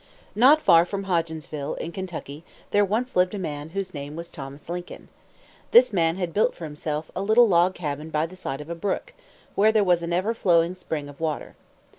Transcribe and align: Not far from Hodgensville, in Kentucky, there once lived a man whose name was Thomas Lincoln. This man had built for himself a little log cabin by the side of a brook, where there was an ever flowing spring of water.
Not 0.33 0.61
far 0.61 0.83
from 0.83 1.03
Hodgensville, 1.05 1.75
in 1.77 1.91
Kentucky, 1.91 2.43
there 2.71 2.83
once 2.83 3.15
lived 3.15 3.35
a 3.35 3.37
man 3.37 3.69
whose 3.69 3.93
name 3.93 4.15
was 4.15 4.31
Thomas 4.31 4.67
Lincoln. 4.67 5.09
This 5.69 5.93
man 5.93 6.15
had 6.17 6.33
built 6.33 6.55
for 6.55 6.63
himself 6.65 7.11
a 7.15 7.21
little 7.21 7.47
log 7.47 7.75
cabin 7.75 8.09
by 8.09 8.25
the 8.25 8.35
side 8.35 8.61
of 8.61 8.69
a 8.71 8.73
brook, 8.73 9.13
where 9.53 9.71
there 9.71 9.83
was 9.83 10.01
an 10.01 10.11
ever 10.11 10.33
flowing 10.33 10.73
spring 10.73 11.07
of 11.07 11.19
water. 11.19 11.55